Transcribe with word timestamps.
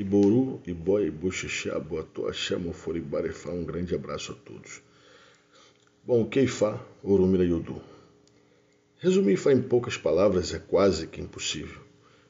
Iboru, 0.00 0.62
Iboi, 0.66 1.08
Ibuxixá, 1.08 1.78
Boatu, 1.78 2.26
Axé, 2.26 2.56
Moforibarefá. 2.56 3.50
Um 3.50 3.66
grande 3.66 3.94
abraço 3.94 4.32
a 4.32 4.34
todos. 4.34 4.80
Bom, 6.02 6.24
Keifá, 6.24 6.82
Orumira 7.02 7.44
Yudu. 7.44 7.82
Resumir 8.96 9.34
Ifá 9.34 9.52
em 9.52 9.60
poucas 9.60 9.98
palavras 9.98 10.54
é 10.54 10.58
quase 10.58 11.06
que 11.06 11.20
impossível, 11.20 11.82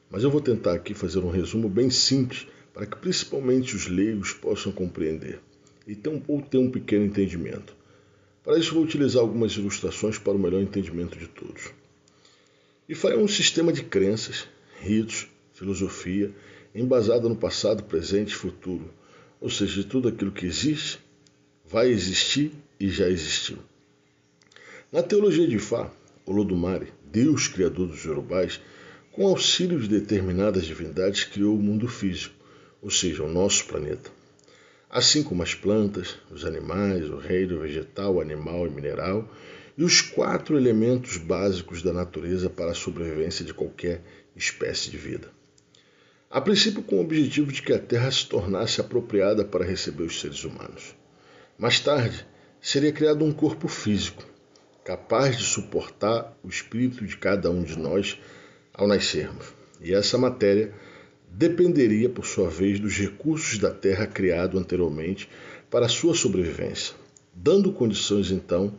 mas 0.09 0.21
eu 0.21 0.29
vou 0.29 0.41
tentar 0.41 0.73
aqui 0.73 0.93
fazer 0.93 1.19
um 1.19 1.29
resumo 1.29 1.69
bem 1.69 1.89
simples 1.89 2.45
para 2.73 2.85
que 2.85 2.97
principalmente 2.97 3.73
os 3.73 3.87
leigos 3.87 4.33
possam 4.33 4.73
compreender 4.73 5.39
e 5.87 5.95
ter 5.95 6.21
ou 6.27 6.41
ter 6.41 6.57
um 6.57 6.69
pequeno 6.69 7.05
entendimento. 7.05 7.73
Para 8.43 8.59
isso, 8.59 8.73
vou 8.73 8.83
utilizar 8.83 9.21
algumas 9.21 9.53
ilustrações 9.53 10.17
para 10.17 10.33
o 10.33 10.39
melhor 10.39 10.61
entendimento 10.61 11.17
de 11.17 11.27
todos. 11.29 11.71
Ifá 12.89 13.11
é 13.11 13.17
um 13.17 13.29
sistema 13.29 13.71
de 13.71 13.81
crenças, 13.81 14.45
ritos, 14.81 15.29
filosofia, 15.53 16.33
embasada 16.73 17.27
no 17.27 17.35
passado, 17.35 17.83
presente 17.83 18.31
e 18.31 18.35
futuro, 18.35 18.93
ou 19.39 19.49
seja, 19.49 19.81
de 19.81 19.87
tudo 19.87 20.07
aquilo 20.07 20.31
que 20.31 20.45
existe, 20.45 20.99
vai 21.65 21.89
existir 21.89 22.51
e 22.79 22.89
já 22.89 23.09
existiu. 23.09 23.57
Na 24.91 25.01
teologia 25.01 25.47
de 25.47 25.55
Ifá, 25.55 25.91
Olodumare, 26.25 26.91
Deus 27.11 27.47
criador 27.47 27.87
dos 27.87 28.03
Yorubais, 28.03 28.61
com 29.11 29.27
auxílio 29.27 29.79
de 29.79 29.87
determinadas 29.87 30.65
divindades, 30.65 31.23
criou 31.23 31.55
o 31.55 31.61
mundo 31.61 31.87
físico, 31.87 32.35
ou 32.81 32.89
seja, 32.89 33.23
o 33.23 33.31
nosso 33.31 33.65
planeta. 33.65 34.09
Assim 34.89 35.23
como 35.23 35.43
as 35.43 35.55
plantas, 35.55 36.17
os 36.29 36.43
animais, 36.43 37.09
o 37.09 37.17
reino 37.17 37.59
vegetal, 37.59 38.19
animal 38.19 38.67
e 38.67 38.69
mineral, 38.69 39.29
e 39.77 39.83
os 39.83 40.01
quatro 40.01 40.57
elementos 40.57 41.17
básicos 41.17 41.81
da 41.81 41.93
natureza 41.93 42.49
para 42.49 42.71
a 42.71 42.75
sobrevivência 42.75 43.45
de 43.45 43.53
qualquer 43.53 44.01
espécie 44.35 44.91
de 44.91 44.97
vida. 44.97 45.29
A 46.33 46.39
princípio, 46.39 46.81
com 46.81 46.95
o 46.95 47.01
objetivo 47.01 47.51
de 47.51 47.61
que 47.61 47.73
a 47.73 47.77
Terra 47.77 48.09
se 48.09 48.25
tornasse 48.25 48.79
apropriada 48.79 49.43
para 49.43 49.65
receber 49.65 50.03
os 50.03 50.21
seres 50.21 50.45
humanos. 50.45 50.95
Mais 51.57 51.81
tarde, 51.81 52.25
seria 52.61 52.93
criado 52.93 53.25
um 53.25 53.33
corpo 53.33 53.67
físico, 53.67 54.23
capaz 54.81 55.37
de 55.37 55.43
suportar 55.43 56.33
o 56.41 56.47
espírito 56.47 57.05
de 57.05 57.17
cada 57.17 57.51
um 57.51 57.61
de 57.61 57.77
nós 57.77 58.17
ao 58.73 58.87
nascermos. 58.87 59.47
E 59.81 59.93
essa 59.93 60.17
matéria 60.17 60.73
dependeria, 61.29 62.07
por 62.07 62.25
sua 62.25 62.49
vez, 62.49 62.79
dos 62.79 62.95
recursos 62.97 63.59
da 63.59 63.69
Terra 63.69 64.07
criado 64.07 64.57
anteriormente 64.57 65.27
para 65.69 65.89
sua 65.89 66.15
sobrevivência, 66.15 66.95
dando 67.33 67.73
condições 67.73 68.31
então 68.31 68.73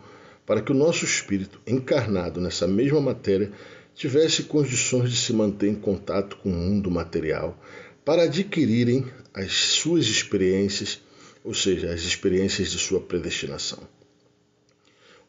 para 0.47 0.63
que 0.63 0.73
o 0.73 0.75
nosso 0.75 1.05
espírito, 1.05 1.61
encarnado 1.67 2.41
nessa 2.41 2.67
mesma 2.67 3.01
matéria, 3.01 3.53
tivesse 3.95 4.45
condições 4.45 5.11
de 5.11 5.17
se 5.17 5.33
manter 5.33 5.69
em 5.69 5.75
contato 5.75 6.37
com 6.37 6.51
o 6.51 6.53
mundo 6.53 6.91
material 6.91 7.61
para 8.05 8.25
adquirirem 8.25 9.07
as 9.33 9.53
suas 9.53 10.07
experiências, 10.07 11.01
ou 11.45 11.55
seja, 11.55 11.93
as 11.93 12.03
experiências 12.03 12.71
de 12.71 12.79
sua 12.79 13.01
predestinação. 13.01 13.79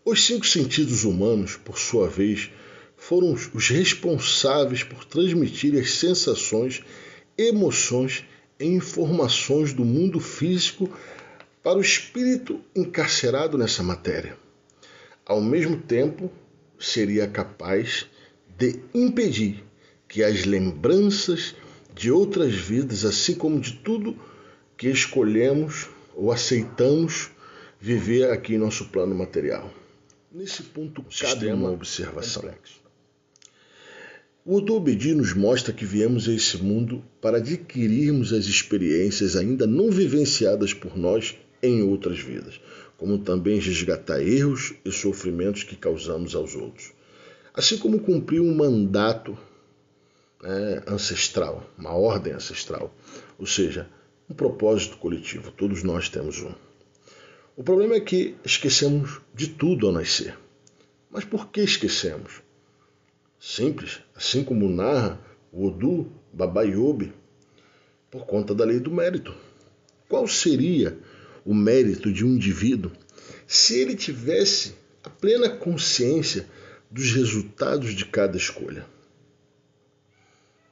Os 0.06 0.25
cinco 0.25 0.45
sentidos 0.45 1.06
humanos, 1.06 1.56
por 1.56 1.78
sua 1.78 2.09
vez, 2.09 2.50
foram 2.97 3.34
os 3.34 3.69
responsáveis 3.69 4.84
por 4.84 5.06
transmitir 5.06 5.80
as 5.80 5.91
sensações, 5.91 6.81
emoções 7.38 8.25
e 8.59 8.66
informações 8.66 9.73
do 9.73 9.86
mundo 9.86 10.19
físico 10.19 10.89
para 11.61 11.78
o 11.78 11.81
espírito 11.81 12.59
encarcerado 12.75 13.58
nessa 13.58 13.81
matéria. 13.81 14.38
Ao 15.25 15.39
mesmo 15.39 15.78
tempo, 15.78 16.30
seria 16.78 17.28
capaz 17.28 18.06
de 18.58 18.80
impedir 18.94 19.64
que 20.08 20.23
as 20.23 20.46
lembranças 20.46 21.56
de 21.96 22.12
outras 22.12 22.54
vidas, 22.54 23.06
assim 23.06 23.36
como 23.36 23.59
de 23.59 23.73
tudo 23.73 24.16
que 24.78 24.88
escolhemos 24.90 25.88
ou 26.16 26.32
aceitamos 26.32 27.31
viver 27.80 28.30
aqui 28.30 28.56
em 28.56 28.58
nosso 28.58 28.86
plano 28.90 29.16
material. 29.16 29.74
Nesse 30.31 30.64
ponto 30.64 31.04
cabe 31.19 31.47
uma 31.47 31.72
observação. 31.72 32.44
Complexo. 32.44 32.81
O 34.46 34.58
Otobedi 34.58 35.13
nos 35.13 35.34
mostra 35.34 35.74
que 35.74 35.86
viemos 35.86 36.28
a 36.28 36.34
esse 36.34 36.58
mundo 36.58 37.03
para 37.22 37.38
adquirirmos 37.38 38.34
as 38.34 38.46
experiências 38.46 39.36
ainda 39.36 39.66
não 39.66 39.90
vivenciadas 39.90 40.74
por 40.74 40.97
nós 40.97 41.36
em 41.62 41.81
outras 41.81 42.19
vidas, 42.19 42.59
como 42.97 43.18
também 43.19 43.59
resgatar 43.59 44.22
erros 44.22 44.74
e 44.84 44.92
sofrimentos 44.92 45.63
que 45.63 45.75
causamos 45.75 46.36
aos 46.36 46.56
outros 46.56 46.92
assim 47.53 47.78
como 47.78 48.00
cumprir 48.00 48.41
um 48.41 48.56
mandato 48.56 49.38
né, 50.41 50.84
ancestral, 50.88 51.64
uma 51.78 51.94
ordem 51.94 52.34
ancestral, 52.34 52.94
ou 53.38 53.46
seja, 53.46 53.88
um 54.30 54.34
propósito 54.34 54.97
coletivo. 54.97 55.52
Todos 55.52 55.84
nós 55.84 56.09
temos 56.09 56.42
um. 56.42 56.53
O 57.56 57.63
problema 57.63 57.96
é 57.96 58.00
que 58.00 58.36
esquecemos 58.44 59.22
de 59.34 59.47
tudo 59.47 59.88
ao 59.88 59.94
nascer. 59.94 60.38
Mas 61.09 61.24
por 61.24 61.50
que 61.50 61.62
esquecemos? 61.62 62.42
Simples, 63.40 64.00
assim 64.16 64.44
como 64.44 64.68
narra 64.68 65.19
o 65.52 65.68
Odu 65.68 66.12
Babayobi, 66.31 67.13
por 68.09 68.25
conta 68.25 68.56
da 68.56 68.66
lei 68.66 68.80
do 68.80 68.90
mérito. 68.90 69.36
Qual 70.09 70.28
seria 70.28 70.97
o 71.46 71.53
mérito 71.53 72.12
de 72.12 72.25
um 72.25 72.30
indivíduo 72.30 72.92
se 73.46 73.80
ele 73.80 73.96
tivesse 73.96 74.74
a 75.03 75.09
plena 75.09 75.50
consciência 75.50 76.47
dos 76.94 77.12
resultados 77.12 77.96
de 77.96 78.06
cada 78.06 78.38
escolha. 78.38 78.86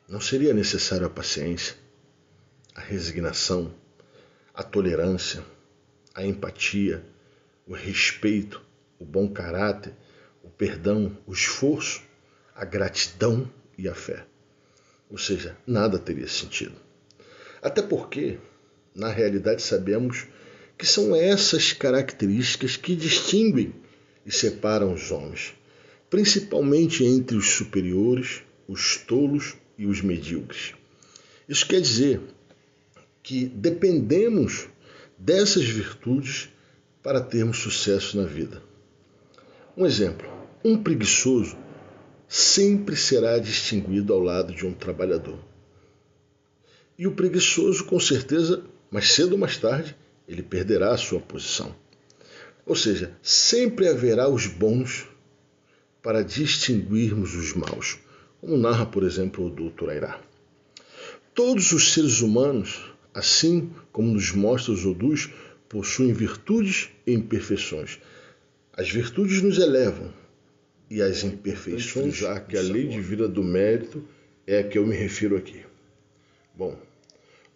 Não 0.08 0.22
seria 0.22 0.54
necessário 0.54 1.08
a 1.08 1.10
paciência, 1.10 1.74
a 2.76 2.80
resignação, 2.80 3.74
a 4.54 4.62
tolerância, 4.62 5.44
a 6.14 6.24
empatia, 6.24 7.04
o 7.66 7.74
respeito, 7.74 8.62
o 9.00 9.04
bom 9.04 9.28
caráter, 9.28 9.96
o 10.44 10.50
perdão, 10.52 11.18
o 11.26 11.34
esforço, 11.34 12.04
a 12.54 12.66
gratidão 12.66 13.52
e 13.76 13.90
a 13.90 13.96
fé. 13.96 14.24
Ou 15.10 15.18
seja, 15.18 15.58
nada 15.66 15.98
teria 15.98 16.28
sentido. 16.28 16.76
Até 17.64 17.82
porque, 17.82 18.38
na 18.94 19.10
realidade, 19.10 19.64
sabemos 19.64 20.28
que 20.78 20.86
são 20.86 21.16
essas 21.16 21.74
características 21.74 22.78
que 22.78 22.96
distinguem 22.96 23.74
e 24.24 24.32
separam 24.32 24.94
os 24.94 25.10
homens 25.10 25.56
principalmente 26.12 27.06
entre 27.06 27.38
os 27.38 27.52
superiores, 27.52 28.44
os 28.68 28.98
tolos 28.98 29.56
e 29.78 29.86
os 29.86 30.02
medíocres. 30.02 30.74
Isso 31.48 31.66
quer 31.66 31.80
dizer 31.80 32.20
que 33.24 33.46
dependemos 33.46 34.68
dessas 35.18 35.64
virtudes 35.64 36.50
para 37.02 37.22
termos 37.22 37.60
sucesso 37.60 38.18
na 38.18 38.26
vida. 38.26 38.62
Um 39.76 39.86
exemplo: 39.86 40.28
um 40.66 40.84
preguiçoso 40.84 41.58
sempre 42.28 42.98
será 42.98 43.40
distinguido 43.40 44.14
ao 44.14 44.20
lado 44.20 44.54
de 44.54 44.66
um 44.66 44.74
trabalhador. 44.74 45.40
E 47.00 47.08
o 47.08 47.16
preguiçoso, 47.16 47.86
com 47.86 48.00
certeza, 48.02 48.66
mais 48.92 49.14
cedo 49.14 49.32
ou 49.32 49.38
mais 49.38 49.58
tarde, 49.58 49.96
ele 50.28 50.44
perderá 50.44 50.92
a 50.94 50.98
sua 50.98 51.22
posição. 51.22 51.74
Ou 52.66 52.76
seja, 52.76 53.18
sempre 53.22 53.88
haverá 53.88 54.28
os 54.28 54.46
bons 54.46 55.10
para 56.02 56.24
distinguirmos 56.24 57.36
os 57.36 57.54
maus, 57.54 58.00
como 58.40 58.58
narra, 58.58 58.86
por 58.86 59.04
exemplo, 59.04 59.46
o 59.46 59.50
Dr. 59.50 59.90
Airá. 59.90 60.20
Todos 61.34 61.72
os 61.72 61.94
seres 61.94 62.22
humanos, 62.22 62.92
assim 63.14 63.70
como 63.92 64.14
nos 64.14 64.32
mostra 64.32 64.74
os 64.74 64.86
Odus, 64.86 65.30
possuem 65.70 66.12
virtudes 66.12 66.90
e 67.06 67.14
imperfeições. 67.14 68.00
As 68.74 68.90
virtudes 68.90 69.42
nos 69.42 69.58
elevam 69.58 70.12
e 70.90 71.02
as 71.02 71.24
imperfeições, 71.24 72.16
já 72.18 72.40
que 72.40 72.58
a 72.58 72.62
lei 72.62 72.88
de 72.88 73.00
vida 73.00 73.28
do 73.28 73.44
mérito 73.44 74.04
é 74.46 74.60
a 74.60 74.64
que 74.64 74.78
eu 74.78 74.86
me 74.86 74.96
refiro 74.96 75.38
aqui. 75.38 75.62
Bom, 76.54 76.78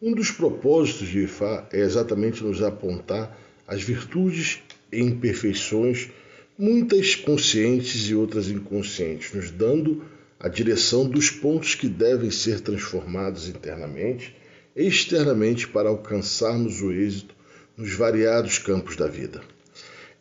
um 0.02 0.14
dos 0.14 0.32
propósitos 0.32 1.08
de 1.08 1.24
Ifá 1.24 1.68
é 1.72 1.80
exatamente 1.80 2.44
nos 2.44 2.62
apontar 2.62 3.38
as 3.68 3.82
virtudes 3.82 4.62
e 4.92 5.00
imperfeições 5.02 6.10
muitas 6.58 7.16
conscientes 7.16 8.08
e 8.08 8.16
outras 8.16 8.50
inconscientes, 8.50 9.34
nos 9.34 9.52
dando 9.52 10.06
a 10.40 10.48
direção 10.48 11.08
dos 11.08 11.30
pontos 11.30 11.76
que 11.76 11.90
devem 11.90 12.32
ser 12.32 12.62
transformados 12.62 13.50
internamente 13.50 14.34
e 14.74 14.88
externamente 14.88 15.68
para 15.68 15.90
alcançarmos 15.90 16.82
o 16.82 16.94
êxito 16.94 17.36
nos 17.76 17.94
variados 17.94 18.58
campos 18.58 18.96
da 18.96 19.08
vida. 19.08 19.42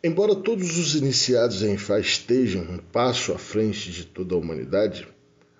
Embora 0.03 0.35
todos 0.35 0.77
os 0.77 0.93
iniciados 0.95 1.63
em 1.63 1.77
Fá 1.77 1.99
estejam 1.99 2.63
um 2.63 2.77
passo 2.77 3.31
à 3.31 3.37
frente 3.37 3.89
de 3.91 4.05
toda 4.05 4.35
a 4.35 4.37
humanidade, 4.37 5.07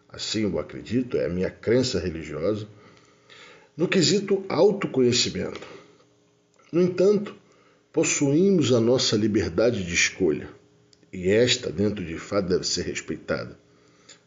assim 0.09 0.43
eu 0.43 0.59
acredito, 0.59 1.15
é 1.15 1.25
a 1.25 1.29
minha 1.29 1.49
crença 1.49 1.99
religiosa, 1.99 2.67
no 3.77 3.87
quesito 3.87 4.43
autoconhecimento. 4.49 5.65
No 6.71 6.81
entanto, 6.81 7.33
possuímos 7.93 8.73
a 8.73 8.79
nossa 8.79 9.15
liberdade 9.15 9.83
de 9.85 9.93
escolha 9.93 10.49
e 11.15 11.31
esta, 11.31 11.71
dentro 11.71 12.03
de 12.03 12.17
fato, 12.17 12.49
deve 12.49 12.67
ser 12.67 12.81
respeitada. 12.83 13.57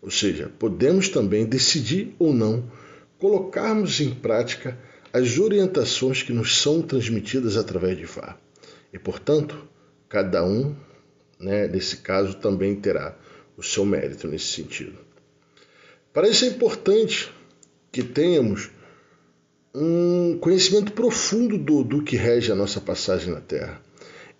Ou 0.00 0.10
seja, 0.10 0.50
podemos 0.58 1.10
também 1.10 1.44
decidir 1.44 2.14
ou 2.18 2.32
não 2.32 2.70
colocarmos 3.18 4.00
em 4.00 4.14
prática 4.14 4.78
as 5.12 5.38
orientações 5.38 6.22
que 6.22 6.32
nos 6.32 6.62
são 6.62 6.80
transmitidas 6.80 7.58
através 7.58 7.98
de 7.98 8.06
Fá. 8.06 8.38
E, 8.90 8.98
portanto, 8.98 9.68
cada 10.08 10.42
um, 10.42 10.74
né, 11.38 11.68
nesse 11.68 11.98
caso, 11.98 12.34
também 12.38 12.74
terá 12.74 13.14
o 13.54 13.62
seu 13.62 13.84
mérito 13.84 14.26
nesse 14.26 14.46
sentido. 14.46 14.96
Para 16.10 16.26
isso 16.26 16.46
é 16.46 16.48
importante 16.48 17.30
que 17.92 18.02
tenhamos 18.02 18.70
um 19.74 20.38
conhecimento 20.40 20.92
profundo 20.92 21.58
do, 21.58 21.84
do 21.84 22.02
que 22.02 22.16
rege 22.16 22.50
a 22.50 22.54
nossa 22.54 22.80
passagem 22.80 23.32
na 23.32 23.40
Terra. 23.42 23.78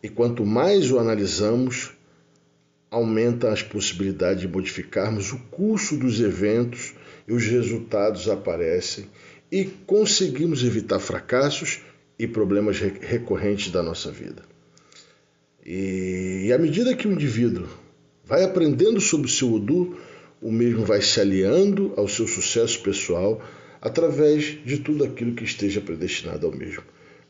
E 0.03 0.09
quanto 0.09 0.47
mais 0.47 0.91
o 0.91 0.99
analisamos, 0.99 1.98
aumenta 2.91 3.53
as 3.53 3.63
possibilidades 3.63 4.41
de 4.41 4.49
modificarmos 4.49 5.33
o 5.33 5.39
curso 5.51 5.97
dos 5.97 6.21
eventos 6.21 6.95
e 7.27 7.33
os 7.33 7.45
resultados 7.45 8.29
aparecem 8.29 9.07
e 9.51 9.65
conseguimos 9.65 10.63
evitar 10.65 10.99
fracassos 10.99 11.81
e 12.19 12.27
problemas 12.27 12.79
recorrentes 12.79 13.71
da 13.71 13.83
nossa 13.83 14.11
vida. 14.11 14.43
E 15.65 16.51
à 16.53 16.59
medida 16.59 16.97
que 16.97 17.07
o 17.07 17.13
indivíduo 17.13 17.69
vai 18.25 18.43
aprendendo 18.43 19.01
sobre 19.01 19.27
o 19.27 19.31
seu 19.31 19.53
Udu, 19.53 19.99
o 20.41 20.51
mesmo 20.51 20.85
vai 20.85 21.03
se 21.03 21.21
aliando 21.21 21.93
ao 21.97 22.09
seu 22.09 22.27
sucesso 22.27 22.81
pessoal 22.83 23.43
através 23.81 24.59
de 24.65 24.79
tudo 24.79 25.05
aquilo 25.05 25.35
que 25.35 25.45
esteja 25.45 25.81
predestinado 25.81 26.47
ao 26.47 26.53
mesmo. 26.53 26.83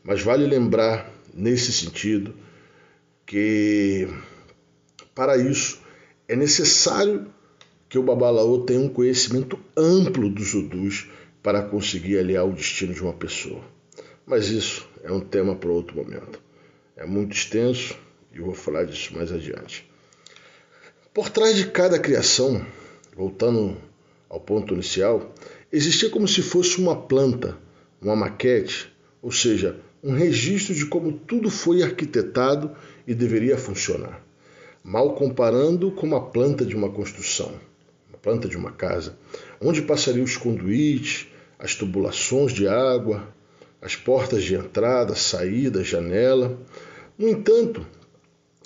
Mas 0.03 0.21
vale 0.21 0.45
lembrar, 0.45 1.11
nesse 1.33 1.71
sentido, 1.71 2.33
que 3.25 4.07
para 5.19 5.35
isso 5.35 5.81
é 6.29 6.33
necessário 6.33 7.27
que 7.89 7.99
o 7.99 8.03
Babalaô 8.03 8.59
tenha 8.59 8.79
um 8.79 8.87
conhecimento 8.87 9.59
amplo 9.75 10.29
dos 10.29 10.53
Udus 10.53 11.09
para 11.43 11.61
conseguir 11.61 12.17
aliar 12.17 12.47
o 12.47 12.53
destino 12.53 12.93
de 12.93 13.01
uma 13.01 13.11
pessoa. 13.11 13.61
Mas 14.25 14.47
isso 14.47 14.87
é 15.03 15.11
um 15.11 15.19
tema 15.19 15.57
para 15.57 15.71
outro 15.71 15.97
momento. 15.97 16.41
É 16.95 17.05
muito 17.05 17.35
extenso 17.35 17.97
e 18.33 18.37
eu 18.37 18.45
vou 18.45 18.55
falar 18.55 18.85
disso 18.85 19.13
mais 19.13 19.29
adiante. 19.29 19.85
Por 21.13 21.29
trás 21.29 21.57
de 21.57 21.65
cada 21.65 21.99
criação, 21.99 22.65
voltando 23.13 23.75
ao 24.29 24.39
ponto 24.39 24.73
inicial, 24.73 25.35
existia 25.69 26.09
como 26.09 26.29
se 26.29 26.41
fosse 26.41 26.79
uma 26.79 26.95
planta, 26.95 27.57
uma 28.01 28.15
maquete, 28.15 28.89
ou 29.21 29.33
seja, 29.33 29.81
um 30.01 30.13
registro 30.13 30.73
de 30.73 30.85
como 30.85 31.11
tudo 31.11 31.49
foi 31.49 31.83
arquitetado 31.83 32.73
e 33.05 33.13
deveria 33.13 33.57
funcionar. 33.57 34.28
Mal 34.83 35.13
comparando 35.13 35.91
com 35.91 36.07
uma 36.07 36.21
planta 36.21 36.65
de 36.65 36.75
uma 36.75 36.89
construção, 36.89 37.51
uma 38.09 38.17
planta 38.17 38.47
de 38.47 38.57
uma 38.57 38.71
casa, 38.71 39.17
onde 39.61 39.81
passariam 39.81 40.23
os 40.23 40.37
conduítes, 40.37 41.27
as 41.57 41.75
tubulações 41.75 42.53
de 42.53 42.67
água, 42.67 43.27
as 43.81 43.95
portas 43.95 44.43
de 44.43 44.55
entrada, 44.55 45.15
saída, 45.15 45.83
janela. 45.83 46.57
No 47.17 47.27
entanto, 47.27 47.85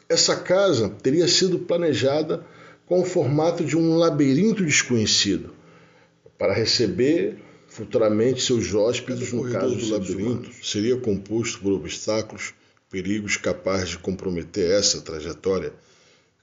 essa 0.08 0.36
casa 0.36 0.90
teria 0.90 1.28
sido 1.28 1.60
planejada 1.60 2.46
com 2.86 3.02
o 3.02 3.06
formato 3.06 3.64
de 3.66 3.76
um 3.76 3.98
labirinto 3.98 4.64
desconhecido, 4.64 5.52
para 6.38 6.54
receber 6.54 7.38
futuramente 7.68 8.42
seus 8.42 8.74
hóspedes 8.74 9.34
no 9.34 9.50
caso 9.50 9.76
do 9.76 9.90
labirinto 9.90 10.52
seria 10.62 10.96
composto 10.98 11.60
por 11.60 11.72
obstáculos, 11.72 12.54
perigos 12.90 13.38
capazes 13.38 13.90
de 13.90 13.98
comprometer 13.98 14.70
essa 14.70 15.02
trajetória, 15.02 15.74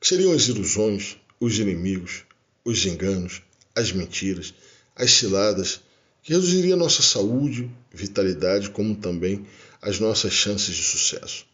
seriam 0.00 0.32
as 0.32 0.49
ilusões, 0.49 1.17
os 1.38 1.58
inimigos, 1.58 2.25
os 2.64 2.85
enganos, 2.87 3.43
as 3.75 3.93
mentiras, 3.93 4.55
as 4.97 5.11
ciladas, 5.12 5.81
que 6.23 6.32
reduziria 6.32 6.76
nossa 6.76 7.02
saúde, 7.02 7.70
vitalidade, 7.93 8.70
como 8.70 8.94
também 8.94 9.47
as 9.81 9.99
nossas 10.00 10.32
chances 10.32 10.75
de 10.75 10.82
sucesso. 10.82 11.47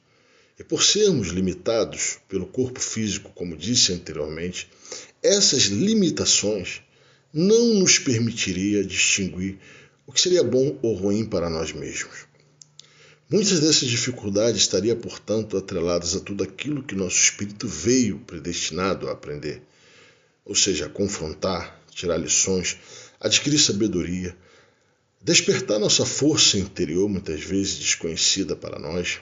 E 0.58 0.64
por 0.64 0.82
sermos 0.82 1.28
limitados 1.28 2.18
pelo 2.28 2.46
corpo 2.46 2.80
físico, 2.80 3.30
como 3.34 3.56
disse 3.56 3.92
anteriormente, 3.92 4.68
essas 5.22 5.64
limitações 5.64 6.80
não 7.32 7.74
nos 7.74 7.98
permitiria 7.98 8.84
distinguir 8.84 9.58
o 10.06 10.12
que 10.12 10.20
seria 10.20 10.42
bom 10.42 10.78
ou 10.82 10.94
ruim 10.94 11.24
para 11.24 11.50
nós 11.50 11.72
mesmos. 11.72 12.25
Muitas 13.28 13.58
dessas 13.58 13.88
dificuldades 13.88 14.60
estariam, 14.60 14.96
portanto, 14.96 15.56
atreladas 15.56 16.14
a 16.14 16.20
tudo 16.20 16.44
aquilo 16.44 16.84
que 16.84 16.94
nosso 16.94 17.18
espírito 17.18 17.66
veio 17.66 18.20
predestinado 18.20 19.08
a 19.08 19.12
aprender, 19.12 19.62
ou 20.44 20.54
seja, 20.54 20.86
a 20.86 20.88
confrontar, 20.88 21.82
tirar 21.90 22.18
lições, 22.18 22.78
adquirir 23.18 23.58
sabedoria, 23.58 24.36
despertar 25.20 25.80
nossa 25.80 26.06
força 26.06 26.56
interior, 26.56 27.08
muitas 27.08 27.40
vezes 27.40 27.80
desconhecida 27.80 28.54
para 28.54 28.78
nós, 28.78 29.18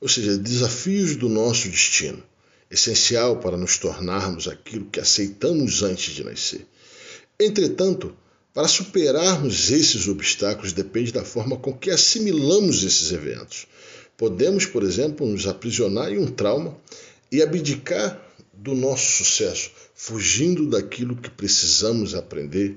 ou 0.00 0.08
seja, 0.08 0.36
desafios 0.36 1.14
do 1.14 1.28
nosso 1.28 1.68
destino, 1.68 2.20
essencial 2.68 3.38
para 3.38 3.56
nos 3.56 3.78
tornarmos 3.78 4.48
aquilo 4.48 4.86
que 4.86 4.98
aceitamos 4.98 5.84
antes 5.84 6.14
de 6.14 6.24
nascer. 6.24 6.66
Entretanto, 7.38 8.12
para 8.60 8.68
superarmos 8.68 9.70
esses 9.70 10.06
obstáculos 10.06 10.74
depende 10.74 11.12
da 11.12 11.24
forma 11.24 11.56
com 11.56 11.72
que 11.72 11.90
assimilamos 11.90 12.84
esses 12.84 13.10
eventos. 13.10 13.66
Podemos, 14.18 14.66
por 14.66 14.82
exemplo, 14.82 15.26
nos 15.26 15.46
aprisionar 15.46 16.12
em 16.12 16.18
um 16.18 16.26
trauma 16.26 16.76
e 17.32 17.40
abdicar 17.40 18.22
do 18.52 18.74
nosso 18.74 19.24
sucesso, 19.24 19.70
fugindo 19.94 20.68
daquilo 20.68 21.16
que 21.16 21.30
precisamos 21.30 22.14
aprender 22.14 22.76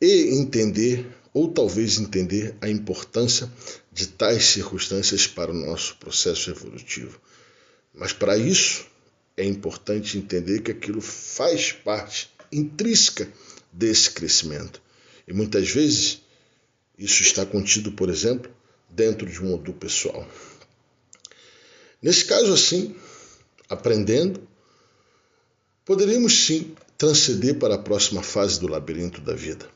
e 0.00 0.38
entender 0.38 1.04
ou 1.32 1.48
talvez 1.48 1.98
entender 1.98 2.54
a 2.60 2.68
importância 2.68 3.50
de 3.92 4.06
tais 4.06 4.44
circunstâncias 4.44 5.26
para 5.26 5.50
o 5.50 5.54
nosso 5.54 5.96
processo 5.96 6.50
evolutivo. 6.50 7.20
Mas 7.92 8.12
para 8.12 8.38
isso 8.38 8.86
é 9.36 9.44
importante 9.44 10.16
entender 10.16 10.60
que 10.60 10.70
aquilo 10.70 11.00
faz 11.00 11.72
parte 11.72 12.30
intrínseca 12.52 13.28
desse 13.72 14.12
crescimento. 14.12 14.83
E 15.26 15.32
muitas 15.32 15.70
vezes 15.70 16.22
isso 16.98 17.22
está 17.22 17.44
contido, 17.44 17.92
por 17.92 18.08
exemplo, 18.08 18.50
dentro 18.88 19.26
de 19.26 19.40
um 19.42 19.50
modo 19.50 19.72
pessoal. 19.72 20.26
Nesse 22.00 22.24
caso 22.24 22.52
assim, 22.52 22.94
aprendendo, 23.68 24.46
poderíamos 25.84 26.46
sim 26.46 26.74
transcender 26.96 27.58
para 27.58 27.74
a 27.74 27.78
próxima 27.78 28.22
fase 28.22 28.60
do 28.60 28.68
labirinto 28.68 29.20
da 29.20 29.34
vida. 29.34 29.68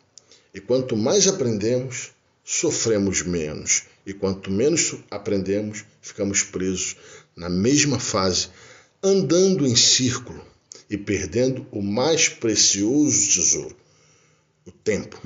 E 0.55 0.61
quanto 0.61 0.97
mais 0.97 1.27
aprendemos, 1.27 2.11
sofremos 2.45 3.23
menos. 3.23 3.85
E 4.07 4.15
quanto 4.15 4.51
menos 4.51 4.95
aprendemos, 5.11 5.85
ficamos 6.01 6.43
presos 6.43 6.97
na 7.37 7.49
mesma 7.49 7.99
fase, 7.99 8.49
andando 9.03 9.67
em 9.67 9.77
círculo 9.77 10.43
e 10.89 10.97
perdendo 10.97 11.67
o 11.71 11.83
mais 11.83 12.29
precioso 12.29 13.29
tesouro, 13.31 13.77
o 14.69 14.73
tempo. 14.73 15.21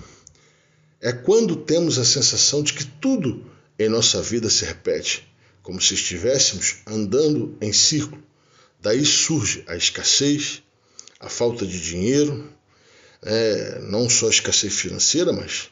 É 1.01 1.13
quando 1.13 1.57
temos 1.57 1.99
a 1.99 2.05
sensação 2.05 2.63
de 2.63 2.73
que 2.73 2.85
tudo 2.85 3.45
em 3.79 3.89
nossa 3.89 4.23
vida 4.23 4.49
se 4.49 4.65
repete, 4.65 5.29
como 5.63 5.81
se 5.81 5.95
estivéssemos 5.95 6.77
andando 6.87 7.57
em 7.61 7.73
círculo. 7.73 8.23
Daí 8.81 9.05
surge 9.05 9.65
a 9.67 9.77
escassez, 9.77 10.63
a 11.19 11.29
falta 11.29 11.67
de 11.67 11.81
dinheiro, 11.81 12.49
é, 13.23 13.81
não 13.83 14.09
só 14.09 14.29
escassez 14.29 14.75
financeira, 14.75 15.33
mas 15.33 15.71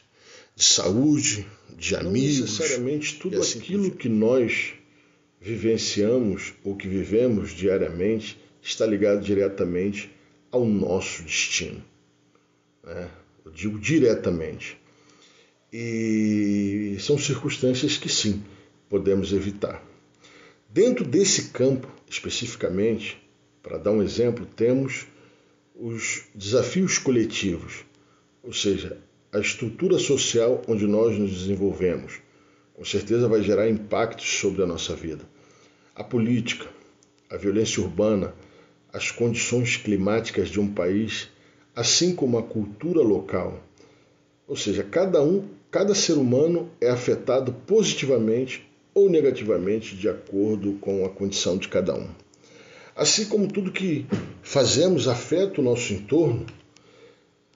de 0.55 0.63
saúde, 0.63 1.45
de 1.77 1.95
amigos. 1.95 2.37
Não 2.37 2.45
necessariamente 2.45 3.15
tudo 3.19 3.41
assim 3.41 3.59
aquilo 3.59 3.91
que 3.91 4.09
nós 4.09 4.73
vivenciamos 5.39 6.53
ou 6.63 6.75
que 6.75 6.87
vivemos 6.87 7.51
diariamente 7.51 8.37
está 8.61 8.85
ligado 8.85 9.21
diretamente 9.21 10.11
ao 10.51 10.65
nosso 10.65 11.23
destino. 11.23 11.83
Né? 12.83 13.09
Eu 13.45 13.51
digo 13.51 13.79
diretamente. 13.79 14.77
E 15.73 16.97
são 16.99 17.17
circunstâncias 17.17 17.97
que 17.97 18.09
sim, 18.09 18.43
podemos 18.89 19.31
evitar. 19.31 19.83
Dentro 20.69 21.05
desse 21.05 21.49
campo, 21.49 21.87
especificamente, 22.09 23.17
para 23.63 23.77
dar 23.77 23.91
um 23.91 24.01
exemplo, 24.03 24.45
temos 24.45 25.05
os 25.75 26.23
desafios 26.35 26.97
coletivos, 26.97 27.85
ou 28.43 28.53
seja, 28.53 28.97
a 29.31 29.39
estrutura 29.39 29.97
social 29.97 30.61
onde 30.67 30.85
nós 30.85 31.17
nos 31.17 31.31
desenvolvemos. 31.31 32.19
Com 32.73 32.83
certeza 32.83 33.27
vai 33.27 33.41
gerar 33.41 33.69
impactos 33.69 34.27
sobre 34.39 34.61
a 34.61 34.67
nossa 34.67 34.95
vida. 34.95 35.23
A 35.95 36.03
política, 36.03 36.67
a 37.29 37.37
violência 37.37 37.81
urbana, 37.81 38.33
as 38.91 39.09
condições 39.09 39.77
climáticas 39.77 40.49
de 40.49 40.59
um 40.59 40.67
país, 40.67 41.29
assim 41.75 42.15
como 42.15 42.37
a 42.37 42.43
cultura 42.43 43.01
local. 43.01 43.61
Ou 44.47 44.55
seja, 44.55 44.83
cada 44.83 45.21
um, 45.23 45.47
cada 45.69 45.95
ser 45.95 46.13
humano 46.13 46.69
é 46.79 46.89
afetado 46.89 47.53
positivamente 47.65 48.69
ou 48.93 49.09
negativamente 49.09 49.95
de 49.95 50.09
acordo 50.09 50.73
com 50.73 51.05
a 51.05 51.09
condição 51.09 51.57
de 51.57 51.67
cada 51.67 51.95
um. 51.95 52.09
Assim 52.95 53.25
como 53.25 53.47
tudo 53.47 53.71
que 53.71 54.05
fazemos 54.41 55.07
afeta 55.07 55.61
o 55.61 55.63
nosso 55.63 55.93
entorno, 55.93 56.45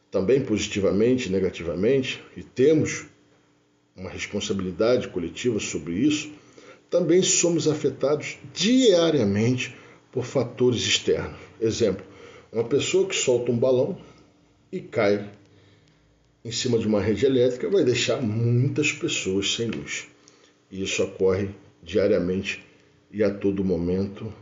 também 0.09 0.41
positivamente 0.41 1.29
negativamente, 1.29 2.23
e 2.37 2.41
temos 2.41 3.05
uma 3.95 4.09
responsabilidade 4.09 5.09
coletiva 5.09 5.59
sobre 5.59 5.93
isso, 5.95 6.31
também 6.89 7.21
somos 7.21 7.67
afetados 7.67 8.37
diariamente 8.53 9.75
por 10.11 10.23
fatores 10.23 10.81
externos. 10.81 11.37
Exemplo, 11.59 12.05
uma 12.55 12.63
pessoa 12.63 13.05
que 13.05 13.15
solta 13.15 13.51
um 13.51 13.57
balão 13.57 13.97
e 14.71 14.79
cai 14.79 15.29
em 16.43 16.51
cima 16.51 16.79
de 16.79 16.87
uma 16.87 17.01
rede 17.01 17.25
elétrica 17.25 17.69
vai 17.69 17.83
deixar 17.83 18.21
muitas 18.21 18.93
pessoas 18.93 19.55
sem 19.55 19.67
luz. 19.69 20.07
E 20.71 20.81
isso 20.81 21.03
ocorre 21.03 21.49
diariamente 21.83 22.63
e 23.11 23.21
a 23.23 23.33
todo 23.33 23.61
momento 23.61 24.33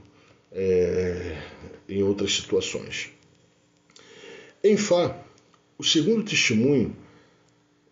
é, 0.52 1.42
em 1.90 2.04
outras 2.04 2.36
situações. 2.36 3.10
Em 4.64 4.78
Fá, 4.78 5.18
o 5.76 5.84
segundo 5.84 6.24
testemunho, 6.24 6.96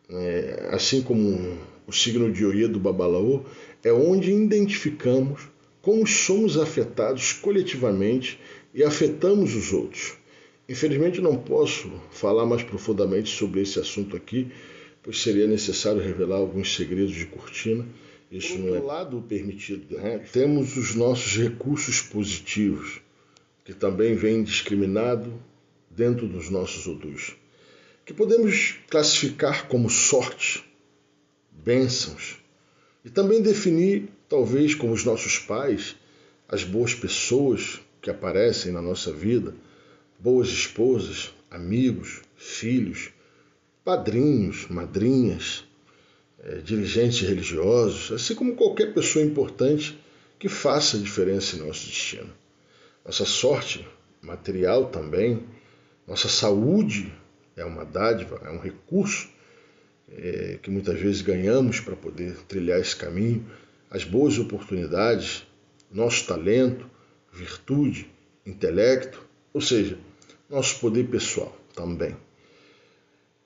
é, 0.07 0.69
assim 0.71 1.01
como 1.01 1.57
o 1.87 1.91
signo 1.91 2.31
de 2.31 2.45
Oia 2.45 2.67
do 2.67 2.79
Babalaô, 2.79 3.43
é 3.83 3.91
onde 3.91 4.31
identificamos 4.31 5.49
como 5.81 6.05
somos 6.05 6.57
afetados 6.57 7.33
coletivamente 7.33 8.39
e 8.73 8.83
afetamos 8.83 9.55
os 9.55 9.73
outros. 9.73 10.13
Infelizmente 10.67 11.19
não 11.19 11.35
posso 11.35 11.91
falar 12.11 12.45
mais 12.45 12.63
profundamente 12.63 13.29
sobre 13.29 13.61
esse 13.61 13.79
assunto 13.79 14.15
aqui, 14.15 14.51
pois 15.03 15.21
seria 15.21 15.47
necessário 15.47 16.01
revelar 16.01 16.37
alguns 16.37 16.75
segredos 16.75 17.13
de 17.13 17.25
cortina. 17.25 17.85
Isso 18.31 18.57
não 18.57 18.75
é 18.75 18.79
lado 18.79 19.21
permitido. 19.21 19.97
Né? 19.97 20.19
Temos 20.31 20.77
os 20.77 20.95
nossos 20.95 21.35
recursos 21.35 22.01
positivos, 22.01 23.01
que 23.65 23.73
também 23.73 24.15
vem 24.15 24.43
discriminado 24.43 25.33
dentro 25.89 26.27
dos 26.27 26.49
nossos 26.49 26.87
odus, 26.87 27.35
que 28.05 28.13
podemos 28.13 28.75
classificar 28.89 29.67
como 29.67 29.89
sorte, 29.89 30.63
bênçãos, 31.51 32.37
e 33.03 33.09
também 33.09 33.41
definir, 33.41 34.09
talvez, 34.29 34.73
como 34.73 34.93
os 34.93 35.03
nossos 35.03 35.37
pais, 35.37 35.95
as 36.47 36.63
boas 36.63 36.93
pessoas 36.93 37.81
que 38.01 38.09
aparecem 38.09 38.71
na 38.71 38.81
nossa 38.81 39.11
vida, 39.11 39.53
boas 40.19 40.47
esposas, 40.47 41.33
amigos, 41.49 42.21
filhos, 42.35 43.11
padrinhos, 43.83 44.67
madrinhas, 44.67 45.63
é, 46.43 46.57
dirigentes 46.57 47.21
religiosos, 47.21 48.11
assim 48.11 48.33
como 48.33 48.55
qualquer 48.55 48.93
pessoa 48.93 49.23
importante 49.23 49.97
que 50.39 50.49
faça 50.49 50.97
diferença 50.97 51.55
em 51.55 51.59
nosso 51.59 51.85
destino. 51.85 52.29
Nossa 53.05 53.25
sorte 53.25 53.87
material 54.21 54.85
também, 54.85 55.43
nossa 56.07 56.27
saúde 56.27 57.13
é 57.55 57.63
uma 57.63 57.85
dádiva, 57.85 58.41
é 58.43 58.49
um 58.49 58.59
recurso 58.59 59.29
é, 60.11 60.57
que 60.61 60.69
muitas 60.69 60.99
vezes 60.99 61.21
ganhamos 61.21 61.79
para 61.79 61.95
poder 61.95 62.35
trilhar 62.47 62.79
esse 62.79 62.95
caminho, 62.95 63.45
as 63.89 64.03
boas 64.03 64.37
oportunidades, 64.37 65.45
nosso 65.91 66.25
talento, 66.25 66.89
virtude, 67.31 68.09
intelecto, 68.45 69.25
ou 69.53 69.61
seja, 69.61 69.97
nosso 70.49 70.79
poder 70.79 71.07
pessoal 71.07 71.55
também. 71.73 72.15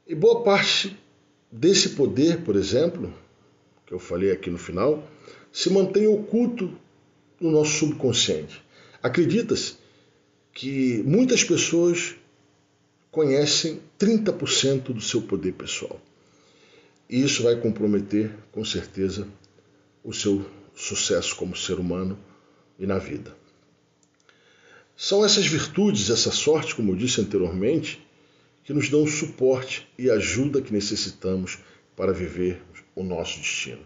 E 0.07 0.15
boa 0.15 0.43
parte 0.43 0.97
desse 1.51 1.89
poder, 1.89 2.41
por 2.41 2.55
exemplo, 2.55 3.13
que 3.85 3.93
eu 3.93 3.99
falei 3.99 4.31
aqui 4.31 4.49
no 4.49 4.57
final, 4.57 5.07
se 5.51 5.69
mantém 5.69 6.07
oculto 6.07 6.75
no 7.39 7.51
nosso 7.51 7.79
subconsciente. 7.79 8.63
Acredita-se 9.01 9.75
que 10.51 11.03
muitas 11.03 11.43
pessoas 11.43 12.15
conhecem 13.11 13.79
30% 13.99 14.93
do 14.93 15.01
seu 15.01 15.21
poder 15.21 15.53
pessoal. 15.53 15.99
E 17.09 17.23
isso 17.23 17.43
vai 17.43 17.55
comprometer, 17.55 18.31
com 18.51 18.65
certeza, 18.65 19.27
o 20.03 20.11
seu 20.11 20.45
sucesso 20.75 21.35
como 21.35 21.55
ser 21.55 21.79
humano 21.79 22.17
e 22.79 22.85
na 22.85 22.97
vida. 22.97 23.35
São 24.97 25.25
essas 25.25 25.45
virtudes, 25.45 26.09
essa 26.09 26.31
sorte, 26.31 26.73
como 26.73 26.91
eu 26.91 26.95
disse 26.95 27.19
anteriormente, 27.19 28.05
que 28.63 28.73
nos 28.73 28.89
dão 28.89 29.03
o 29.03 29.07
suporte 29.07 29.87
e 29.97 30.09
ajuda 30.09 30.61
que 30.61 30.71
necessitamos 30.71 31.59
para 31.95 32.13
viver 32.13 32.61
o 32.95 33.03
nosso 33.03 33.37
destino. 33.39 33.85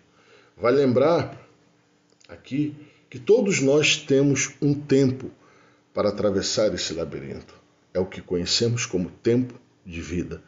Vai 0.55 0.71
lembrar 0.71 1.37
aqui 2.27 2.75
que 3.09 3.17
todos 3.17 3.59
nós 3.59 3.97
temos 3.97 4.51
um 4.61 4.73
tempo 4.73 5.31
para 5.93 6.09
atravessar 6.09 6.73
esse 6.73 6.93
labirinto. 6.93 7.55
É 7.93 7.99
o 7.99 8.05
que 8.05 8.21
conhecemos 8.21 8.85
como 8.85 9.09
tempo 9.09 9.59
de 9.85 10.01
vida. 10.01 10.43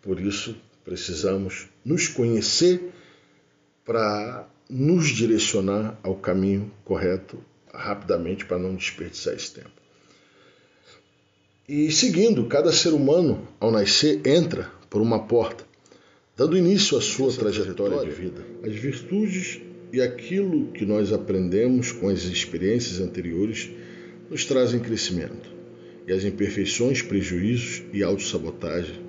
Por 0.00 0.18
isso, 0.18 0.56
precisamos 0.84 1.68
nos 1.84 2.08
conhecer 2.08 2.92
para 3.84 4.48
nos 4.68 5.08
direcionar 5.08 5.98
ao 6.02 6.16
caminho 6.16 6.72
correto 6.84 7.38
rapidamente 7.72 8.46
para 8.46 8.58
não 8.58 8.74
desperdiçar 8.74 9.34
esse 9.34 9.52
tempo. 9.52 9.85
E 11.68 11.90
seguindo, 11.90 12.46
cada 12.46 12.72
ser 12.72 12.90
humano, 12.90 13.46
ao 13.58 13.70
nascer, 13.70 14.20
entra 14.26 14.70
por 14.88 15.02
uma 15.02 15.26
porta, 15.26 15.64
dando 16.36 16.56
início 16.56 16.96
à 16.96 17.00
sua 17.00 17.32
trajetória 17.32 17.98
de 17.98 18.10
vida. 18.10 18.46
As 18.62 18.74
virtudes 18.74 19.60
e 19.92 20.00
aquilo 20.00 20.72
que 20.72 20.84
nós 20.84 21.12
aprendemos 21.12 21.92
com 21.92 22.08
as 22.08 22.24
experiências 22.24 23.00
anteriores 23.00 23.70
nos 24.30 24.44
trazem 24.44 24.80
crescimento. 24.80 25.54
E 26.06 26.12
as 26.12 26.24
imperfeições, 26.24 27.02
prejuízos 27.02 27.82
e 27.92 28.02
autossabotagem 28.02 29.06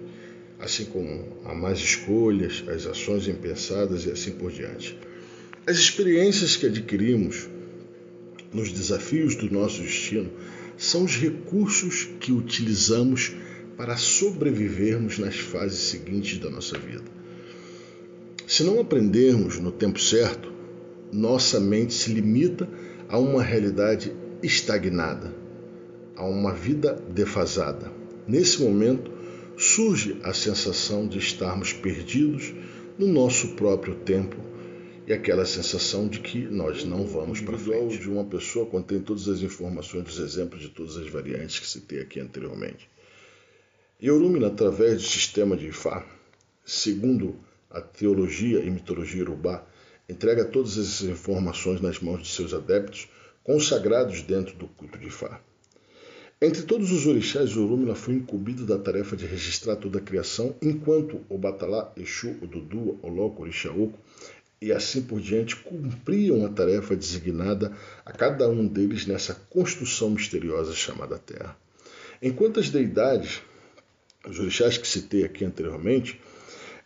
assim 0.60 0.86
como 0.86 1.24
a 1.46 1.54
más 1.54 1.80
escolhas, 1.80 2.64
as 2.68 2.86
ações 2.86 3.28
impensadas 3.28 4.06
e 4.06 4.12
assim 4.12 4.32
por 4.32 4.52
diante. 4.52 4.98
As 5.66 5.78
experiências 5.78 6.56
que 6.56 6.66
adquirimos 6.66 7.48
nos 8.54 8.72
desafios 8.72 9.36
do 9.36 9.52
nosso 9.52 9.82
destino 9.82 10.32
são 10.78 11.04
os 11.04 11.16
recursos 11.18 12.08
que 12.20 12.32
utilizamos 12.32 13.36
para 13.76 13.98
sobrevivermos 13.98 15.20
nas 15.20 15.36
fases 15.38 15.80
seguintes 15.80 16.40
da 16.40 16.50
nossa 16.50 16.78
vida. 16.78 17.04
Se 18.48 18.64
não 18.64 18.80
aprendermos 18.80 19.60
no 19.60 19.72
tempo 19.72 20.00
certo, 20.00 20.52
nossa 21.12 21.60
mente 21.60 21.94
se 21.94 22.12
limita 22.12 22.68
a 23.10 23.18
uma 23.18 23.44
realidade 23.44 24.14
estagnada, 24.42 25.34
a 26.16 26.26
uma 26.26 26.54
vida 26.54 26.94
defasada. 27.14 27.92
Nesse 28.28 28.62
momento, 28.62 29.12
surge 29.58 30.18
a 30.24 30.34
sensação 30.34 31.08
de 31.08 31.18
estarmos 31.18 31.74
perdidos 31.74 32.54
no 32.98 33.08
nosso 33.08 33.50
próprio 33.50 33.96
tempo 33.96 34.47
e 35.08 35.14
aquela 35.14 35.46
sensação 35.46 36.06
de 36.06 36.20
que 36.20 36.40
nós 36.40 36.84
não 36.84 37.08
vamos 37.08 37.40
para 37.40 37.58
frente. 37.58 37.98
de 37.98 38.10
uma 38.10 38.26
pessoa 38.26 38.66
contém 38.66 39.00
todas 39.00 39.30
as 39.30 39.42
informações 39.42 40.04
dos 40.04 40.20
exemplos 40.20 40.62
de 40.62 40.68
todas 40.68 40.98
as 40.98 41.08
variantes 41.08 41.60
que 41.60 41.66
citei 41.66 42.02
aqui 42.02 42.20
anteriormente. 42.20 42.90
Yorumina, 44.04 44.48
através 44.48 45.02
do 45.02 45.08
sistema 45.08 45.56
de 45.56 45.68
Ifá, 45.68 46.06
segundo 46.66 47.40
a 47.70 47.80
teologia 47.80 48.60
e 48.60 48.70
mitologia 48.70 49.24
urubá, 49.24 49.66
entrega 50.10 50.44
todas 50.44 50.74
essas 50.74 51.04
informações 51.04 51.80
nas 51.80 52.00
mãos 52.02 52.22
de 52.22 52.28
seus 52.28 52.54
adeptos 52.54 53.08
consagrados 53.44 54.22
dentro 54.22 54.58
do 54.58 54.68
culto 54.68 55.00
de 55.00 55.08
Ifá. 55.08 55.42
Entre 56.40 56.62
todos 56.64 56.92
os 56.92 57.08
orixás, 57.08 57.58
Orumila 57.58 57.96
foi 57.96 58.14
incumbido 58.14 58.64
da 58.64 58.78
tarefa 58.78 59.16
de 59.16 59.26
registrar 59.26 59.76
toda 59.76 59.98
a 59.98 60.02
criação, 60.02 60.54
enquanto 60.62 61.22
o 61.30 61.38
Batalá, 61.38 61.92
Exu, 61.98 62.36
o 62.44 62.46
Dudu, 62.46 63.00
o 63.02 63.08
Loco, 63.08 63.40
o 63.40 63.46
Orixaoco 63.46 63.98
e 64.62 64.72
assim 64.72 65.02
por 65.02 65.22
diante 65.22 65.56
cumpriam 65.56 66.46
a 66.46 66.50
tarefa 66.50 66.96
designada 66.96 67.72
a 68.06 68.12
cada 68.12 68.50
um 68.50 68.68
deles 68.68 69.06
nessa 69.06 69.36
construção 69.50 70.10
misteriosa 70.10 70.74
chamada 70.74 71.18
Terra. 71.18 71.56
Enquanto 72.22 72.60
as 72.60 72.70
deidades, 72.70 73.42
os 74.28 74.40
orixás 74.40 74.78
que 74.78 74.88
citei 74.88 75.24
aqui 75.24 75.46
anteriormente, 75.46 76.20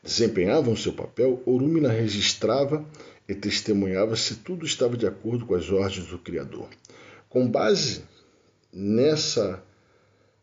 desempenhavam 0.04 0.76
seu 0.76 0.94
papel, 0.94 1.42
Orumina 1.46 1.90
registrava 1.90 2.86
e 3.28 3.34
testemunhava 3.34 4.16
se 4.16 4.36
tudo 4.36 4.66
estava 4.66 4.98
de 4.98 5.08
acordo 5.08 5.46
com 5.46 5.56
as 5.56 5.70
ordens 5.70 6.08
do 6.08 6.18
Criador. 6.18 6.68
Com 7.30 7.50
base 7.50 8.04
nessa 8.74 9.64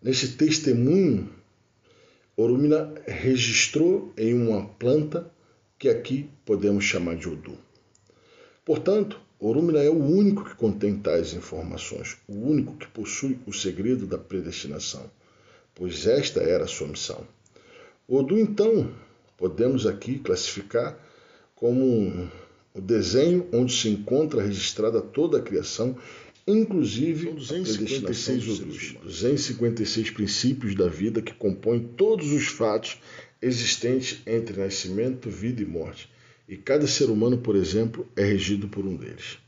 nesse 0.01 0.37
testemunho, 0.37 1.29
Orumina 2.37 2.95
registrou 3.05 4.13
em 4.17 4.33
uma 4.33 4.65
planta 4.65 5.29
que 5.79 5.89
aqui 5.89 6.29
podemos 6.45 6.85
chamar 6.85 7.17
de 7.17 7.29
Odu. 7.29 7.57
Portanto, 8.65 9.21
Orumina 9.39 9.79
é 9.79 9.89
o 9.89 10.05
único 10.05 10.45
que 10.45 10.57
contém 10.57 10.97
tais 10.99 11.33
informações, 11.33 12.17
o 12.27 12.35
único 12.35 12.77
que 12.77 12.89
possui 12.89 13.39
o 13.47 13.53
segredo 13.53 14.07
da 14.07 14.19
predestinação, 14.19 15.09
pois 15.75 16.07
esta 16.07 16.41
era 16.41 16.65
a 16.65 16.69
sua 16.69 16.89
missão. 16.89 17.25
Odu, 18.09 18.37
então, 18.37 18.91
podemos 19.37 19.87
aqui 19.87 20.19
classificar 20.19 20.99
como 21.55 21.85
um, 21.85 22.29
o 22.75 22.81
desenho 22.81 23.47
onde 23.53 23.73
se 23.73 23.89
encontra 23.89 24.43
registrada 24.43 25.01
toda 25.01 25.39
a 25.39 25.43
criação 25.43 25.97
inclusive 26.49 27.33
256 27.33 28.49
outros, 28.49 28.97
256 29.03 30.11
princípios 30.11 30.75
da 30.75 30.89
vida 30.89 31.21
que 31.21 31.35
compõem 31.35 31.81
todos 31.81 32.33
os 32.33 32.47
fatos 32.49 32.99
existentes 33.41 34.21
entre 34.27 34.61
nascimento, 34.61 35.31
vida 35.31 35.63
e 35.63 35.67
morte, 35.67 36.11
e 36.49 36.57
cada 36.57 36.87
ser 36.87 37.11
humano, 37.11 37.39
por 37.39 37.57
exemplo, 37.57 38.07
é 38.17 38.25
regido 38.25 38.69
por 38.69 38.85
um 38.85 38.97
deles. 38.97 39.39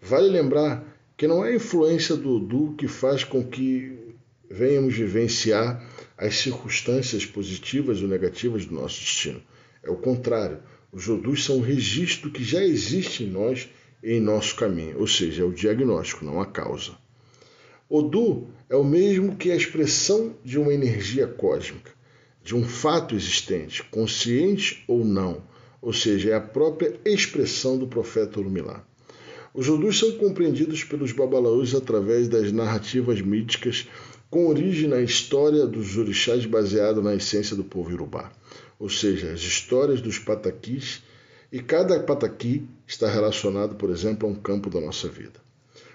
Vale 0.00 0.28
lembrar 0.28 0.84
que 1.16 1.26
não 1.26 1.44
é 1.44 1.50
a 1.50 1.54
influência 1.56 2.16
do 2.16 2.36
Odu 2.36 2.74
que 2.78 2.88
faz 2.88 3.24
com 3.24 3.44
que 3.44 4.14
venhamos 4.50 4.94
vivenciar 4.94 5.86
as 6.16 6.36
circunstâncias 6.36 7.24
positivas 7.24 8.02
ou 8.02 8.08
negativas 8.08 8.64
do 8.64 8.74
nosso 8.74 9.00
destino. 9.00 9.42
É 9.82 9.90
o 9.90 9.96
contrário. 9.96 10.60
Os 10.92 11.08
Odus 11.08 11.44
são 11.44 11.58
um 11.58 11.62
registro 11.62 12.30
que 12.30 12.42
já 12.42 12.64
existe 12.64 13.22
em 13.22 13.30
nós 13.30 13.68
e 14.02 14.14
em 14.14 14.20
nosso 14.20 14.56
caminho, 14.56 14.98
ou 14.98 15.06
seja, 15.06 15.42
é 15.42 15.44
o 15.44 15.52
diagnóstico, 15.52 16.24
não 16.24 16.40
a 16.40 16.46
causa. 16.46 16.92
Odu 17.88 18.48
é 18.68 18.76
o 18.76 18.84
mesmo 18.84 19.36
que 19.36 19.50
a 19.50 19.56
expressão 19.56 20.36
de 20.44 20.58
uma 20.58 20.74
energia 20.74 21.26
cósmica, 21.26 21.92
de 22.42 22.54
um 22.54 22.64
fato 22.64 23.14
existente, 23.14 23.82
consciente 23.84 24.82
ou 24.88 25.04
não, 25.04 25.42
ou 25.80 25.92
seja, 25.92 26.30
é 26.30 26.34
a 26.34 26.40
própria 26.40 26.98
expressão 27.04 27.78
do 27.78 27.86
profeta 27.86 28.40
Urumilá. 28.40 28.84
Os 29.52 29.68
Odus 29.68 29.98
são 29.98 30.12
compreendidos 30.12 30.84
pelos 30.84 31.12
babalaús 31.12 31.74
através 31.74 32.28
das 32.28 32.52
narrativas 32.52 33.20
míticas 33.20 33.88
com 34.30 34.46
origem 34.46 34.88
na 34.88 35.00
história 35.00 35.66
dos 35.66 35.96
orixás 35.96 36.46
baseado 36.46 37.02
na 37.02 37.14
essência 37.16 37.56
do 37.56 37.64
povo 37.64 37.90
Yorubá, 37.90 38.30
ou 38.78 38.88
seja, 38.88 39.32
as 39.32 39.40
histórias 39.40 40.00
dos 40.00 40.18
pataquis, 40.18 41.02
e 41.52 41.58
cada 41.58 41.98
pataqui 41.98 42.64
está 42.86 43.10
relacionado, 43.10 43.74
por 43.74 43.90
exemplo, 43.90 44.28
a 44.28 44.30
um 44.30 44.36
campo 44.36 44.70
da 44.70 44.80
nossa 44.80 45.08
vida. 45.08 45.40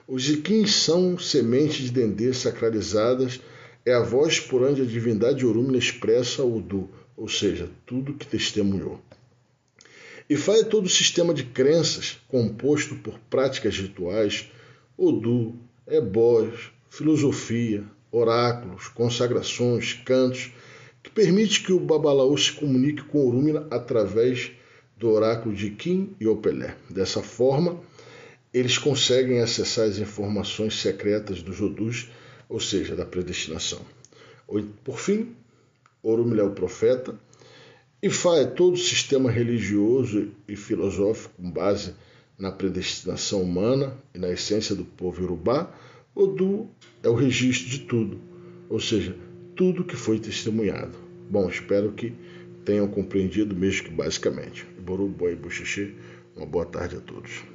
Os 0.05 0.29
iquins 0.29 0.75
são 0.75 1.17
sementes 1.17 1.85
de 1.85 1.91
dendê 1.91 2.33
sacralizadas, 2.33 3.39
é 3.85 3.93
a 3.93 4.01
voz 4.01 4.39
por 4.39 4.63
onde 4.63 4.81
a 4.81 4.85
divindade 4.85 5.45
Orumina 5.45 5.77
expressa 5.77 6.43
o 6.43 6.57
Udu, 6.57 6.89
ou 7.15 7.29
seja, 7.29 7.69
tudo 7.85 8.15
que 8.15 8.25
testemunhou. 8.25 8.99
Ifá 10.27 10.53
é 10.53 10.63
todo 10.63 10.85
o 10.85 10.89
sistema 10.89 11.33
de 11.33 11.43
crenças 11.43 12.17
composto 12.27 12.95
por 12.95 13.19
práticas 13.29 13.77
rituais, 13.77 14.49
Odu, 14.97 15.53
ebós, 15.87 16.71
filosofia, 16.89 17.83
oráculos, 18.11 18.87
consagrações, 18.87 19.93
cantos, 19.93 20.51
que 21.03 21.11
permite 21.11 21.61
que 21.61 21.71
o 21.71 21.79
Babalaú 21.79 22.35
se 22.37 22.53
comunique 22.53 23.03
com 23.03 23.27
Orumina 23.27 23.67
através 23.69 24.51
do 24.97 25.09
oráculo 25.11 25.53
de 25.53 25.69
Kim 25.69 26.15
e 26.19 26.25
Opelé. 26.25 26.75
Dessa 26.89 27.21
forma, 27.21 27.79
eles 28.51 28.77
conseguem 28.77 29.41
acessar 29.41 29.85
as 29.85 29.99
informações 29.99 30.79
secretas 30.81 31.43
dos 31.43 31.61
Odus, 31.61 32.09
ou 32.49 32.59
seja, 32.59 32.95
da 32.95 33.05
predestinação. 33.05 33.81
Por 34.83 34.99
fim, 34.99 35.35
Orumilé 36.03 36.43
o 36.43 36.51
profeta, 36.51 37.19
Ifá 38.01 38.37
é 38.37 38.45
todo 38.45 38.75
o 38.75 38.77
sistema 38.77 39.31
religioso 39.31 40.31
e 40.47 40.55
filosófico 40.55 41.33
com 41.37 41.49
base 41.49 41.95
na 42.37 42.51
predestinação 42.51 43.41
humana 43.41 43.97
e 44.13 44.19
na 44.19 44.29
essência 44.29 44.75
do 44.75 44.85
povo 44.85 45.23
Urubá. 45.23 45.73
Odu 46.13 46.69
é 47.01 47.09
o 47.09 47.15
registro 47.15 47.67
de 47.67 47.79
tudo, 47.79 48.19
ou 48.69 48.79
seja, 48.79 49.15
tudo 49.55 49.83
que 49.83 49.95
foi 49.95 50.19
testemunhado. 50.19 50.95
Bom, 51.31 51.49
espero 51.49 51.93
que 51.93 52.13
tenham 52.63 52.87
compreendido, 52.87 53.55
mesmo 53.55 53.85
que 53.85 53.91
basicamente. 53.91 54.65
Boru 54.79 55.07
Boi 55.07 55.35
Buxixi, 55.35 55.95
uma 56.35 56.45
boa 56.45 56.65
tarde 56.65 56.97
a 56.97 56.99
todos. 56.99 57.54